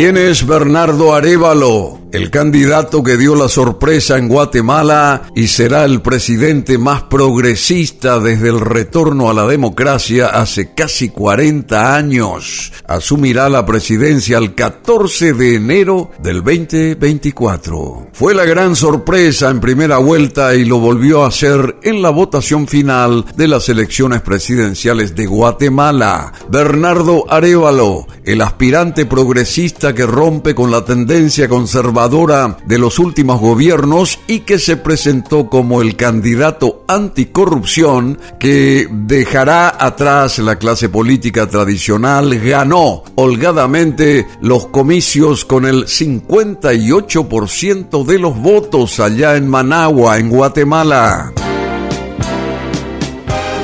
¿Quién 0.00 0.16
es 0.16 0.46
Bernardo 0.46 1.12
Arevalo? 1.12 1.99
El 2.12 2.30
candidato 2.30 3.02
que 3.02 3.16
dio 3.16 3.36
la 3.36 3.48
sorpresa 3.48 4.18
en 4.18 4.28
Guatemala 4.28 5.22
y 5.34 5.46
será 5.46 5.84
el 5.84 6.02
presidente 6.02 6.76
más 6.76 7.02
progresista 7.04 8.18
desde 8.18 8.48
el 8.48 8.60
retorno 8.60 9.30
a 9.30 9.34
la 9.34 9.46
democracia 9.46 10.26
hace 10.26 10.74
casi 10.74 11.10
40 11.10 11.94
años. 11.94 12.72
Asumirá 12.86 13.48
la 13.48 13.64
presidencia 13.64 14.38
el 14.38 14.54
14 14.54 15.34
de 15.34 15.54
enero 15.54 16.10
del 16.20 16.42
2024. 16.42 18.08
Fue 18.12 18.34
la 18.34 18.44
gran 18.44 18.74
sorpresa 18.74 19.50
en 19.50 19.60
primera 19.60 19.98
vuelta 19.98 20.54
y 20.54 20.64
lo 20.64 20.78
volvió 20.78 21.22
a 21.24 21.28
hacer 21.28 21.76
en 21.82 22.02
la 22.02 22.10
votación 22.10 22.66
final 22.66 23.24
de 23.36 23.46
las 23.46 23.68
elecciones 23.68 24.20
presidenciales 24.22 25.14
de 25.14 25.26
Guatemala. 25.26 26.32
Bernardo 26.48 27.30
Arevalo, 27.30 28.06
el 28.24 28.40
aspirante 28.40 29.06
progresista 29.06 29.94
que 29.94 30.06
rompe 30.06 30.54
con 30.54 30.70
la 30.70 30.84
tendencia 30.84 31.48
conservadora 31.48 31.99
de 32.08 32.78
los 32.78 32.98
últimos 32.98 33.40
gobiernos 33.40 34.20
y 34.26 34.40
que 34.40 34.58
se 34.58 34.78
presentó 34.78 35.50
como 35.50 35.82
el 35.82 35.96
candidato 35.96 36.82
anticorrupción 36.88 38.18
que 38.38 38.88
dejará 38.90 39.76
atrás 39.78 40.38
la 40.38 40.56
clase 40.56 40.88
política 40.88 41.46
tradicional, 41.46 42.38
ganó 42.38 43.02
holgadamente 43.16 44.26
los 44.40 44.68
comicios 44.68 45.44
con 45.44 45.66
el 45.66 45.84
58% 45.84 48.06
de 48.06 48.18
los 48.18 48.34
votos 48.38 48.98
allá 48.98 49.36
en 49.36 49.46
Managua, 49.46 50.16
en 50.16 50.30
Guatemala. 50.30 51.34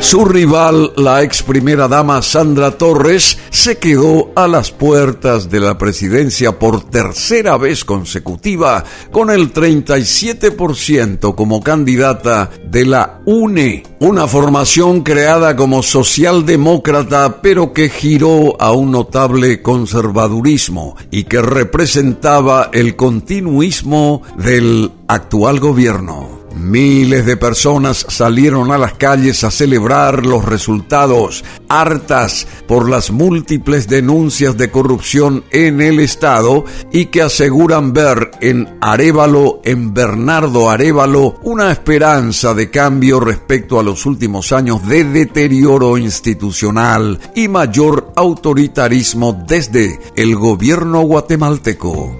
Su 0.06 0.24
rival, 0.24 0.92
la 0.96 1.24
ex 1.24 1.42
primera 1.42 1.88
dama 1.88 2.22
Sandra 2.22 2.78
Torres, 2.78 3.38
se 3.50 3.78
quedó 3.78 4.30
a 4.36 4.46
las 4.46 4.70
puertas 4.70 5.50
de 5.50 5.58
la 5.58 5.78
presidencia 5.78 6.60
por 6.60 6.84
tercera 6.84 7.56
vez 7.56 7.84
consecutiva 7.84 8.84
con 9.10 9.30
el 9.30 9.52
37% 9.52 11.34
como 11.34 11.60
candidata 11.60 12.50
de 12.70 12.86
la 12.86 13.20
UNE, 13.24 13.82
una 13.98 14.28
formación 14.28 15.02
creada 15.02 15.56
como 15.56 15.82
socialdemócrata 15.82 17.42
pero 17.42 17.72
que 17.72 17.88
giró 17.88 18.54
a 18.62 18.70
un 18.70 18.92
notable 18.92 19.60
conservadurismo 19.60 20.94
y 21.10 21.24
que 21.24 21.42
representaba 21.42 22.70
el 22.72 22.94
continuismo 22.94 24.22
del 24.38 24.92
actual 25.08 25.58
gobierno. 25.58 26.35
Miles 26.56 27.26
de 27.26 27.36
personas 27.36 28.06
salieron 28.08 28.72
a 28.72 28.78
las 28.78 28.94
calles 28.94 29.44
a 29.44 29.50
celebrar 29.50 30.24
los 30.24 30.44
resultados, 30.44 31.44
hartas 31.68 32.46
por 32.66 32.88
las 32.88 33.10
múltiples 33.10 33.88
denuncias 33.88 34.56
de 34.56 34.70
corrupción 34.70 35.44
en 35.50 35.82
el 35.82 36.00
Estado 36.00 36.64
y 36.90 37.06
que 37.06 37.20
aseguran 37.20 37.92
ver 37.92 38.30
en 38.40 38.78
Arevalo, 38.80 39.60
en 39.64 39.92
Bernardo 39.92 40.70
Arevalo, 40.70 41.38
una 41.42 41.70
esperanza 41.70 42.54
de 42.54 42.70
cambio 42.70 43.20
respecto 43.20 43.78
a 43.78 43.82
los 43.82 44.06
últimos 44.06 44.50
años 44.52 44.86
de 44.88 45.04
deterioro 45.04 45.98
institucional 45.98 47.20
y 47.34 47.48
mayor 47.48 48.12
autoritarismo 48.16 49.44
desde 49.46 50.00
el 50.16 50.34
gobierno 50.36 51.02
guatemalteco. 51.02 52.18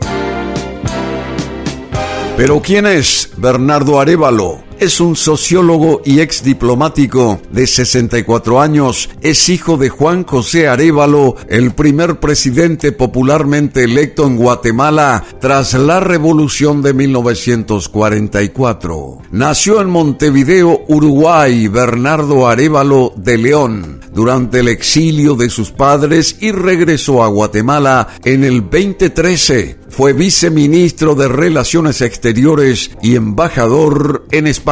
Pero 2.37 2.61
¿quién 2.61 2.87
es 2.87 3.31
Bernardo 3.39 3.99
Arevalo? 3.99 4.66
Es 4.79 5.01
un 5.01 5.17
sociólogo 5.17 6.03
y 6.05 6.21
ex 6.21 6.45
diplomático 6.45 7.41
de 7.51 7.67
64 7.67 8.61
años. 8.61 9.09
Es 9.23 9.49
hijo 9.49 9.79
de 9.79 9.89
Juan 9.89 10.25
José 10.25 10.69
Arevalo, 10.69 11.37
el 11.49 11.73
primer 11.73 12.21
presidente 12.21 12.93
popularmente 12.93 13.85
electo 13.85 14.27
en 14.27 14.37
Guatemala 14.37 15.25
tras 15.41 15.73
la 15.73 16.01
revolución 16.01 16.83
de 16.83 16.93
1944. 16.93 19.23
Nació 19.31 19.81
en 19.81 19.89
Montevideo, 19.89 20.83
Uruguay, 20.89 21.69
Bernardo 21.69 22.47
Arevalo 22.47 23.15
de 23.17 23.39
León 23.39 24.03
durante 24.13 24.61
el 24.61 24.69
exilio 24.69 25.37
de 25.37 25.49
sus 25.49 25.71
padres 25.71 26.37
y 26.41 26.53
regresó 26.53 27.25
a 27.25 27.29
Guatemala 27.29 28.09
en 28.25 28.45
el 28.45 28.61
2013 28.61 29.87
fue 29.89 30.13
viceministro 30.13 31.15
de 31.15 31.27
Relaciones 31.27 32.03
Exteriores 32.03 32.91
y 33.03 33.17
embajador 33.17 34.27
en 34.31 34.47
España. 34.47 34.66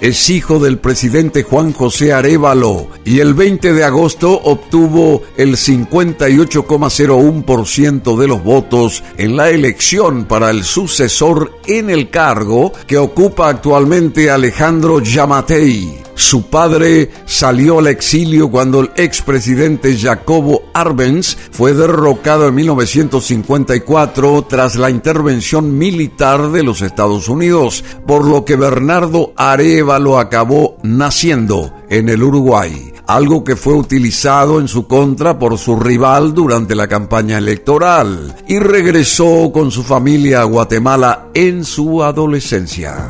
Es 0.00 0.30
hijo 0.30 0.58
del 0.58 0.78
presidente 0.78 1.42
Juan 1.42 1.74
José 1.74 2.14
Arevalo 2.14 2.88
y 3.04 3.18
el 3.18 3.34
20 3.34 3.74
de 3.74 3.84
agosto 3.84 4.32
obtuvo 4.32 5.20
el 5.36 5.56
58,01% 5.56 8.16
de 8.16 8.26
los 8.26 8.42
votos 8.42 9.04
en 9.18 9.36
la 9.36 9.50
elección 9.50 10.24
para 10.24 10.48
el 10.48 10.64
sucesor 10.64 11.52
en 11.66 11.90
el 11.90 12.08
cargo 12.08 12.72
que 12.86 12.96
ocupa 12.96 13.50
actualmente 13.50 14.30
Alejandro 14.30 15.00
Yamatei. 15.00 16.07
Su 16.18 16.42
padre 16.42 17.10
salió 17.26 17.78
al 17.78 17.86
exilio 17.86 18.50
cuando 18.50 18.80
el 18.80 18.90
expresidente 18.96 19.96
Jacobo 19.96 20.64
Arbenz 20.74 21.36
fue 21.52 21.74
derrocado 21.74 22.48
en 22.48 22.56
1954 22.56 24.44
tras 24.48 24.74
la 24.74 24.90
intervención 24.90 25.78
militar 25.78 26.50
de 26.50 26.64
los 26.64 26.82
Estados 26.82 27.28
Unidos, 27.28 27.84
por 28.04 28.26
lo 28.26 28.44
que 28.44 28.56
Bernardo 28.56 29.32
Arevalo 29.36 30.18
acabó 30.18 30.76
naciendo 30.82 31.72
en 31.88 32.08
el 32.08 32.24
Uruguay, 32.24 32.92
algo 33.06 33.44
que 33.44 33.54
fue 33.54 33.74
utilizado 33.74 34.58
en 34.58 34.66
su 34.66 34.88
contra 34.88 35.38
por 35.38 35.56
su 35.56 35.78
rival 35.78 36.34
durante 36.34 36.74
la 36.74 36.88
campaña 36.88 37.38
electoral, 37.38 38.34
y 38.48 38.58
regresó 38.58 39.52
con 39.52 39.70
su 39.70 39.84
familia 39.84 40.40
a 40.40 40.44
Guatemala 40.44 41.28
en 41.32 41.64
su 41.64 42.02
adolescencia. 42.02 43.08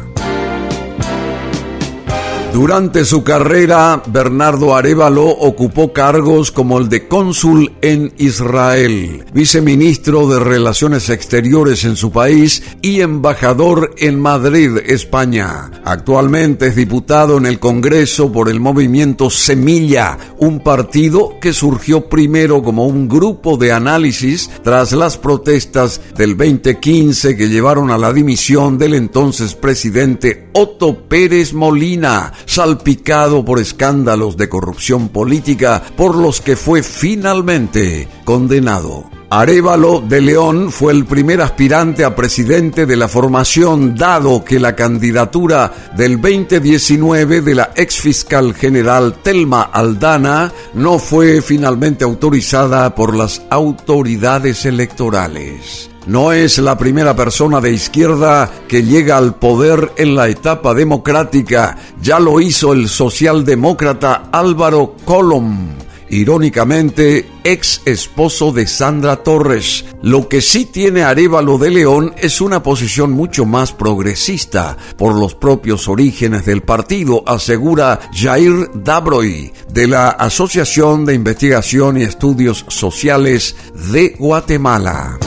Durante 2.59 3.05
su 3.05 3.23
carrera, 3.23 4.03
Bernardo 4.09 4.75
Arevalo 4.75 5.29
ocupó 5.29 5.93
cargos 5.93 6.51
como 6.51 6.81
el 6.81 6.89
de 6.89 7.07
cónsul 7.07 7.71
en 7.83 8.13
Israel, 8.19 9.25
viceministro 9.33 10.27
de 10.27 10.41
Relaciones 10.41 11.09
Exteriores 11.09 11.85
en 11.85 11.95
su 11.95 12.11
país 12.11 12.65
y 12.83 13.01
embajador 13.01 13.95
en 13.99 14.19
Madrid, 14.19 14.77
España. 14.85 15.71
Actualmente 15.85 16.67
es 16.67 16.75
diputado 16.75 17.39
en 17.39 17.47
el 17.47 17.61
Congreso 17.61 18.33
por 18.33 18.49
el 18.49 18.59
movimiento 18.59 19.31
Semilla, 19.31 20.19
un 20.39 20.59
partido 20.59 21.39
que 21.41 21.53
surgió 21.53 22.09
primero 22.09 22.61
como 22.61 22.87
un 22.89 23.09
grupo 23.09 23.57
de 23.57 23.71
análisis 23.71 24.51
tras 24.65 24.91
las 24.91 25.17
protestas 25.17 26.01
del 26.17 26.37
2015 26.37 27.37
que 27.37 27.49
llevaron 27.49 27.93
a 27.93 27.99
la 27.99 28.13
dimisión 28.13 28.79
del 28.79 28.95
entonces 28.95 29.55
presidente 29.55 30.49
Otto 30.55 31.09
Pérez 31.09 31.53
Molina 31.53 32.33
salpicado 32.48 33.44
por 33.44 33.60
escándalos 33.60 34.36
de 34.36 34.48
corrupción 34.48 35.10
política 35.10 35.82
por 35.97 36.16
los 36.16 36.41
que 36.41 36.56
fue 36.56 36.82
finalmente 36.82 38.09
condenado. 38.25 39.04
Arevalo 39.31 40.00
de 40.00 40.22
León 40.22 40.72
fue 40.72 40.94
el 40.94 41.04
primer 41.04 41.42
aspirante 41.42 42.03
a 42.03 42.16
presidente 42.16 42.86
de 42.86 42.97
la 42.97 43.09
formación, 43.09 43.94
dado 43.94 44.42
que 44.42 44.59
la 44.59 44.75
candidatura 44.75 45.91
del 45.94 46.19
2019 46.19 47.42
de 47.42 47.54
la 47.54 47.72
ex 47.76 48.00
fiscal 48.00 48.54
general 48.54 49.16
Telma 49.22 49.65
Aldana 49.65 50.50
no 50.72 50.98
fue 50.98 51.42
finalmente 51.42 52.04
autorizada 52.04 52.94
por 52.94 53.15
las 53.15 53.42
autoridades 53.50 54.65
electorales. 54.65 55.88
No 56.09 56.33
es 56.33 56.57
la 56.57 56.79
primera 56.79 57.15
persona 57.15 57.61
de 57.61 57.71
izquierda 57.71 58.51
que 58.67 58.83
llega 58.83 59.19
al 59.19 59.35
poder 59.35 59.93
en 59.99 60.15
la 60.15 60.29
etapa 60.29 60.73
democrática, 60.73 61.77
ya 62.01 62.19
lo 62.19 62.41
hizo 62.41 62.73
el 62.73 62.89
socialdemócrata 62.89 64.31
Álvaro 64.33 64.97
Colom 65.05 65.77
irónicamente 66.11 67.28
ex 67.45 67.83
esposo 67.84 68.53
de 68.53 68.66
Sandra 68.66 69.16
Torres. 69.16 69.84
Lo 70.03 70.28
que 70.28 70.41
sí 70.41 70.65
tiene 70.65 71.03
Arevalo 71.03 71.59
de 71.59 71.71
León 71.71 72.15
es 72.16 72.41
una 72.41 72.63
posición 72.63 73.13
mucho 73.13 73.45
más 73.45 73.72
progresista 73.72 74.77
por 74.97 75.15
los 75.15 75.34
propios 75.34 75.89
orígenes 75.89 76.47
del 76.47 76.63
partido, 76.63 77.22
asegura 77.27 78.01
Jair 78.15 78.71
Dabroy 78.75 79.53
de 79.69 79.87
la 79.87 80.09
Asociación 80.09 81.04
de 81.04 81.15
Investigación 81.15 81.99
y 81.99 82.03
Estudios 82.03 82.65
Sociales 82.69 83.57
de 83.93 84.16
Guatemala. 84.19 85.19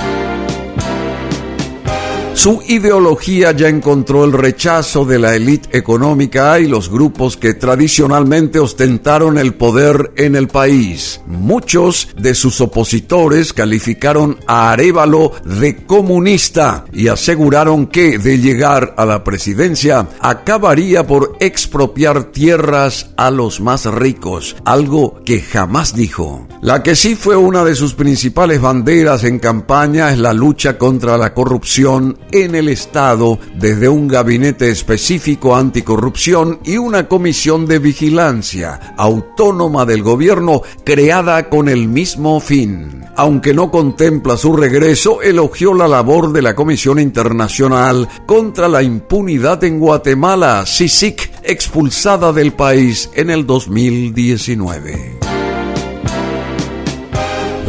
Su 2.41 2.59
ideología 2.67 3.51
ya 3.51 3.67
encontró 3.67 4.25
el 4.25 4.33
rechazo 4.33 5.05
de 5.05 5.19
la 5.19 5.35
élite 5.35 5.77
económica 5.77 6.59
y 6.59 6.67
los 6.67 6.89
grupos 6.89 7.37
que 7.37 7.53
tradicionalmente 7.53 8.57
ostentaron 8.57 9.37
el 9.37 9.53
poder 9.53 10.11
en 10.15 10.35
el 10.35 10.47
país. 10.47 11.21
Muchos 11.27 12.07
de 12.17 12.33
sus 12.33 12.59
opositores 12.59 13.53
calificaron 13.53 14.39
a 14.47 14.71
Arevalo 14.71 15.33
de 15.45 15.85
comunista 15.85 16.85
y 16.91 17.09
aseguraron 17.09 17.85
que, 17.85 18.17
de 18.17 18.39
llegar 18.39 18.95
a 18.97 19.05
la 19.05 19.23
presidencia, 19.23 20.07
acabaría 20.19 21.05
por 21.05 21.37
expropiar 21.41 22.31
tierras 22.31 23.11
a 23.17 23.29
los 23.29 23.61
más 23.61 23.85
ricos, 23.85 24.55
algo 24.65 25.21
que 25.23 25.41
jamás 25.41 25.95
dijo. 25.95 26.47
La 26.63 26.81
que 26.81 26.95
sí 26.95 27.13
fue 27.13 27.35
una 27.35 27.63
de 27.63 27.75
sus 27.75 27.93
principales 27.93 28.59
banderas 28.59 29.25
en 29.25 29.37
campaña 29.37 30.11
es 30.11 30.17
la 30.17 30.33
lucha 30.33 30.79
contra 30.79 31.19
la 31.19 31.35
corrupción 31.35 32.17
en 32.31 32.55
el 32.55 32.69
Estado 32.69 33.39
desde 33.55 33.89
un 33.89 34.07
gabinete 34.07 34.69
específico 34.69 35.55
anticorrupción 35.55 36.59
y 36.63 36.77
una 36.77 37.07
comisión 37.07 37.65
de 37.65 37.79
vigilancia 37.79 38.95
autónoma 38.97 39.85
del 39.85 40.03
gobierno 40.03 40.61
creada 40.83 41.49
con 41.49 41.69
el 41.69 41.87
mismo 41.87 42.39
fin. 42.39 43.05
Aunque 43.15 43.53
no 43.53 43.69
contempla 43.69 44.37
su 44.37 44.55
regreso, 44.55 45.21
elogió 45.21 45.73
la 45.73 45.87
labor 45.87 46.31
de 46.31 46.41
la 46.41 46.55
Comisión 46.55 46.99
Internacional 46.99 48.07
contra 48.25 48.67
la 48.67 48.81
Impunidad 48.81 49.63
en 49.63 49.79
Guatemala, 49.79 50.63
CICIC, 50.65 51.31
expulsada 51.43 52.31
del 52.33 52.53
país 52.53 53.09
en 53.13 53.29
el 53.29 53.45
2019. 53.45 55.20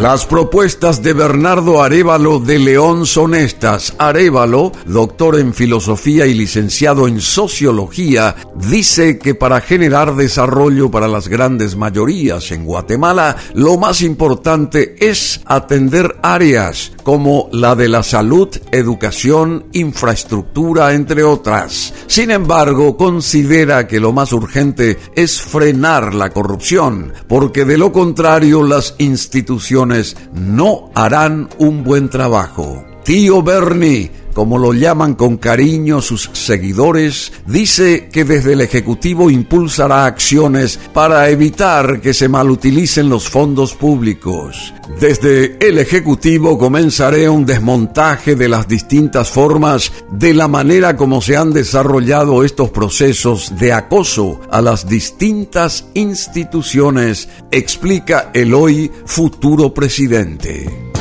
Las 0.02 0.26
propuestas 0.26 1.00
de 1.00 1.12
Bernardo 1.12 1.80
Arevalo 1.80 2.40
de 2.40 2.58
León 2.58 3.06
son 3.06 3.36
estas. 3.36 3.94
Arevalo, 3.98 4.72
doctor 4.84 5.38
en 5.38 5.54
filosofía 5.54 6.26
y 6.26 6.34
licenciado 6.34 7.06
en 7.06 7.20
sociología, 7.20 8.34
dice 8.56 9.16
que 9.20 9.36
para 9.36 9.60
generar 9.60 10.16
desarrollo 10.16 10.90
para 10.90 11.06
las 11.06 11.28
grandes 11.28 11.76
mayorías 11.76 12.50
en 12.50 12.64
Guatemala, 12.64 13.36
lo 13.54 13.78
más 13.78 14.02
importante 14.02 14.96
es 14.98 15.40
atender 15.44 16.16
áreas 16.20 16.90
como 17.04 17.48
la 17.52 17.76
de 17.76 17.88
la 17.88 18.02
salud, 18.02 18.48
educación, 18.72 19.66
infraestructura, 19.72 20.94
entre 20.94 21.22
otras. 21.22 21.94
Sin 22.08 22.32
embargo, 22.32 22.96
considera 22.96 23.86
que 23.86 24.00
lo 24.00 24.12
más 24.12 24.32
urgente 24.32 24.98
es 25.14 25.40
frenar 25.40 26.12
la 26.12 26.30
corrupción, 26.30 27.12
porque 27.28 27.64
de 27.64 27.78
lo 27.78 27.92
contrario 27.92 28.64
las 28.64 28.96
instituciones 28.98 29.91
no 30.32 30.90
harán 30.94 31.48
un 31.58 31.84
buen 31.84 32.08
trabajo. 32.08 32.84
Tío 33.04 33.42
Bernie, 33.42 34.10
como 34.34 34.58
lo 34.58 34.72
llaman 34.72 35.14
con 35.14 35.36
cariño 35.36 36.00
sus 36.00 36.30
seguidores, 36.32 37.32
dice 37.46 38.08
que 38.12 38.24
desde 38.24 38.54
el 38.54 38.60
Ejecutivo 38.60 39.30
impulsará 39.30 40.06
acciones 40.06 40.78
para 40.92 41.28
evitar 41.30 42.00
que 42.00 42.14
se 42.14 42.28
malutilicen 42.28 43.08
los 43.08 43.28
fondos 43.28 43.74
públicos. 43.74 44.72
Desde 45.00 45.56
el 45.66 45.78
Ejecutivo 45.78 46.58
comenzaré 46.58 47.28
un 47.28 47.46
desmontaje 47.46 48.36
de 48.36 48.48
las 48.48 48.68
distintas 48.68 49.30
formas 49.30 49.92
de 50.10 50.34
la 50.34 50.48
manera 50.48 50.96
como 50.96 51.20
se 51.22 51.36
han 51.36 51.52
desarrollado 51.52 52.44
estos 52.44 52.70
procesos 52.70 53.52
de 53.58 53.72
acoso 53.72 54.40
a 54.50 54.60
las 54.60 54.88
distintas 54.88 55.86
instituciones, 55.94 57.28
explica 57.50 58.30
el 58.34 58.54
hoy 58.54 58.90
futuro 59.04 59.72
presidente. 59.74 60.91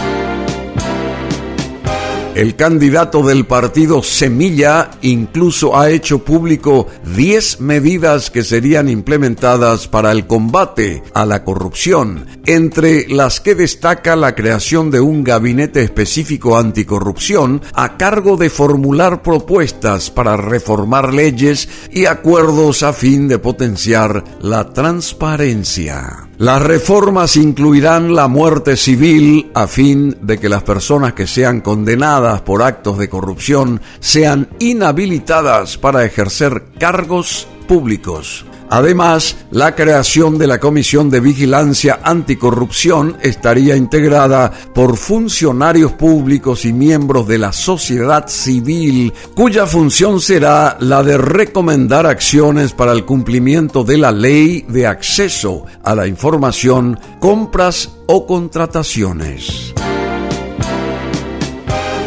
El 2.42 2.56
candidato 2.56 3.22
del 3.22 3.46
partido 3.46 4.02
Semilla 4.02 4.90
incluso 5.04 5.78
ha 5.78 5.92
hecho 5.92 6.26
público 6.26 6.88
10 7.16 7.62
medidas 7.62 8.32
que 8.32 8.44
serían 8.44 8.90
implementadas 8.90 9.88
para 9.88 10.12
el 10.12 10.26
combate 10.26 11.04
a 11.14 11.28
la 11.28 11.44
corrupción, 11.44 12.26
entre 12.48 13.08
las 13.08 13.42
que 13.42 13.54
destaca 13.54 14.16
la 14.16 14.34
creación 14.34 14.90
de 14.90 15.02
un 15.02 15.24
gabinete 15.24 15.84
específico 15.84 16.58
anticorrupción 16.58 17.62
a 17.76 17.96
cargo 17.96 18.38
de 18.38 18.50
formular 18.50 19.22
propuestas 19.22 20.10
para 20.10 20.36
reformar 20.36 21.14
leyes 21.14 21.70
y 21.92 22.08
acuerdos 22.08 22.82
a 22.82 22.92
fin 22.92 23.28
de 23.28 23.38
potenciar 23.38 24.24
la 24.42 24.74
transparencia. 24.74 26.31
Las 26.42 26.60
reformas 26.60 27.38
incluirán 27.38 28.16
la 28.16 28.28
muerte 28.28 28.76
civil 28.76 29.52
a 29.54 29.68
fin 29.68 30.18
de 30.24 30.40
que 30.40 30.50
las 30.50 30.64
personas 30.64 31.14
que 31.14 31.28
sean 31.28 31.62
condenadas 31.62 32.42
por 32.42 32.64
actos 32.64 32.98
de 32.98 33.10
corrupción 33.10 33.80
sean 34.00 34.50
inhabilitadas 34.58 35.78
para 35.78 36.04
ejercer 36.04 36.64
cargos 36.80 37.48
públicos. 37.68 38.44
Además, 38.72 39.36
la 39.52 39.76
creación 39.76 40.38
de 40.38 40.48
la 40.48 40.58
Comisión 40.58 41.10
de 41.10 41.20
Vigilancia 41.20 42.00
Anticorrupción 42.04 43.18
estaría 43.22 43.76
integrada 43.76 44.50
por 44.74 44.96
funcionarios 44.96 45.92
públicos 45.92 46.64
y 46.64 46.72
miembros 46.72 47.28
de 47.28 47.38
la 47.38 47.52
sociedad 47.52 48.30
civil, 48.30 49.12
cuya 49.36 49.66
función 49.66 50.22
será 50.22 50.78
la 50.80 51.04
de 51.04 51.18
recomendar 51.18 52.06
acciones 52.06 52.72
para 52.72 52.94
el 52.94 53.04
cumplimiento 53.04 53.84
de 53.84 53.98
la 53.98 54.14
ley 54.14 54.66
de 54.70 54.88
acceso 54.88 55.66
a 55.84 55.94
la 55.94 56.08
información, 56.08 56.98
compras 57.20 57.90
o 58.08 58.26
contrataciones. 58.26 59.74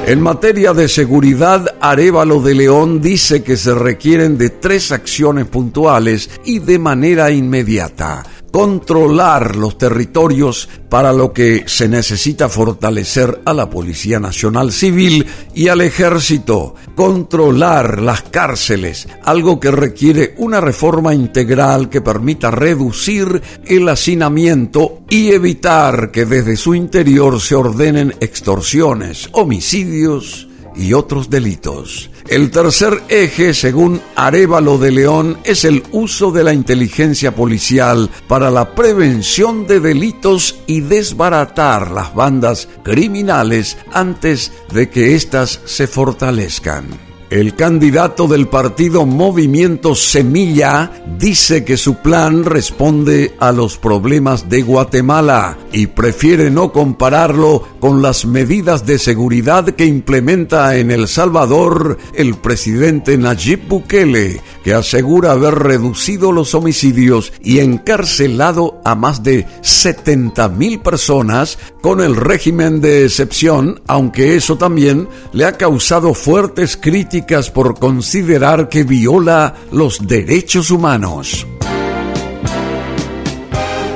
En 0.07 0.21
materia 0.21 0.75
de 0.75 0.87
seguridad, 0.87 1.74
Arevalo 1.91 2.41
de 2.41 2.55
León 2.55 3.03
dice 3.03 3.43
que 3.43 3.59
se 3.59 3.75
requieren 3.75 4.39
de 4.39 4.49
tres 4.49 4.91
acciones 4.91 5.45
puntuales 5.45 6.31
y 6.43 6.59
de 6.59 6.79
manera 6.79 7.31
inmediata. 7.31 8.25
Controlar 8.51 9.57
los 9.57 9.77
territorios 9.77 10.67
para 10.89 11.13
lo 11.13 11.35
que 11.35 11.65
se 11.67 11.87
necesita 11.87 12.49
fortalecer 12.49 13.43
a 13.45 13.53
la 13.53 13.69
Policía 13.69 14.19
Nacional 14.19 14.73
Civil 14.73 15.27
y 15.55 15.69
al 15.69 15.83
Ejército, 15.83 16.75
controlar 16.95 18.01
las 18.01 18.23
cárceles, 18.23 19.07
algo 19.23 19.61
que 19.61 19.71
requiere 19.71 20.35
una 20.39 20.63
reforma 20.63 21.13
integral 21.13 21.91
que 21.91 22.01
permita 22.01 22.51
reducir 22.51 23.43
el 23.67 23.87
hacinamiento 23.91 25.03
y 25.11 25.33
evitar 25.33 26.11
que 26.11 26.25
desde 26.25 26.57
su 26.57 26.75
interior 26.75 27.43
se 27.43 27.57
ordenen 27.57 28.15
extorsiones, 28.21 29.29
homicidios 29.33 30.49
y 30.77 30.93
otros 30.93 31.31
delitos. 31.31 32.11
El 32.29 32.51
tercer 32.51 33.03
eje, 33.09 33.53
según 33.55 34.01
Arevalo 34.17 34.79
de 34.79 34.91
León, 34.91 35.39
es 35.45 35.65
el 35.65 35.83
uso 35.93 36.31
de 36.31 36.43
la 36.43 36.55
inteligencia 36.55 37.35
policial 37.35 38.11
para 38.27 38.51
la 38.51 38.75
prevención 38.75 39.67
de 39.67 39.81
delitos 39.81 40.57
y 40.67 40.81
desbaratar 40.81 41.91
las 41.91 42.15
bandas 42.15 42.69
criminales 42.83 43.77
antes 43.93 44.53
de 44.73 44.89
que 44.89 45.15
éstas 45.15 45.61
se 45.65 45.87
fortalezcan. 45.87 47.14
El 47.35 47.57
candidato 47.57 48.29
del 48.29 48.47
partido 48.47 49.07
Movimiento 49.07 49.97
Semilla 49.97 51.03
dice 51.19 51.65
que 51.65 51.77
su 51.77 51.97
plan 51.97 52.45
responde 52.45 53.35
a 53.41 53.51
los 53.51 53.77
problemas 53.77 54.49
de 54.49 54.63
Guatemala 54.63 55.59
y 55.73 55.89
prefiere 55.89 56.49
no 56.53 56.71
compararlo 56.71 57.67
con 57.81 58.03
las 58.03 58.25
medidas 58.25 58.87
de 58.87 59.01
seguridad 59.01 59.65
que 59.71 59.85
implementa 59.85 60.77
en 60.77 60.93
El 60.93 61.09
Salvador 61.09 61.99
el 62.15 62.37
presidente 62.37 63.19
Nayib 63.19 63.67
Bukele, 63.67 64.41
que 64.65 64.75
asegura 64.75 65.33
haber 65.33 65.55
reducido 65.55 66.33
los 66.33 66.55
homicidios 66.55 67.33
y 67.43 67.61
encarcelado 67.61 68.81
a 68.85 68.95
más 68.95 69.23
de 69.23 69.47
70 69.61 70.49
mil 70.49 70.81
personas 70.81 71.59
con 71.83 72.01
el 72.01 72.17
régimen 72.17 72.81
de 72.81 73.05
excepción, 73.05 73.83
aunque 73.87 74.35
eso 74.35 74.57
también 74.57 75.07
le 75.33 75.45
ha 75.45 75.53
causado 75.53 76.15
fuertes 76.15 76.79
críticas 76.79 77.51
por 77.51 77.79
considerar 77.79 78.71
que 78.71 78.85
viola 78.85 79.55
los 79.71 80.07
derechos 80.09 80.71
humanos. 80.71 81.47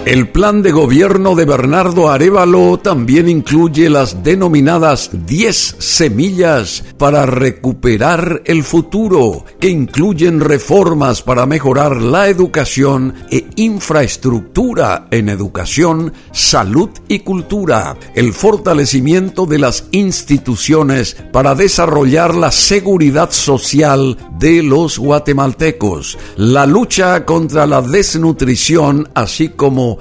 El 0.09 0.31
plan 0.31 0.63
de 0.63 0.73
gobierno 0.73 1.35
de 1.35 1.45
Bernardo 1.45 2.09
Arevalo 2.09 2.79
también 2.79 3.29
incluye 3.29 3.91
las 3.91 4.25
denominadas 4.25 5.11
10 5.13 5.77
semillas 5.79 6.83
para 6.97 7.27
recuperar 7.27 8.41
el 8.47 8.65
futuro, 8.65 9.45
que 9.61 9.69
incluyen 9.69 10.41
reformas 10.41 11.21
para 11.21 11.45
mejorar 11.45 12.01
la 12.01 12.29
educación 12.29 13.17
e 13.31 13.49
infraestructura 13.57 15.09
en 15.11 15.29
educación, 15.29 16.15
salud 16.33 16.89
y 17.07 17.19
cultura, 17.19 17.95
el 18.15 18.33
fortalecimiento 18.33 19.45
de 19.45 19.59
las 19.59 19.89
instituciones 19.91 21.19
para 21.35 21.55
desarrollar 21.55 22.35
la 22.35 22.51
seguridad 22.51 23.31
social 23.31 24.17
de 24.39 24.63
los 24.63 24.99
guatemaltecos, 24.99 26.17
la 26.39 26.65
lucha 26.65 27.27
contra 27.27 27.67
la 27.67 27.83
desnutrición, 27.83 29.11
así 29.13 29.51